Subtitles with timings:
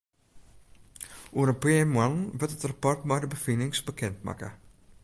[1.37, 4.49] Oer in pear moannen wurdt it rapport mei de befinings bekend makke.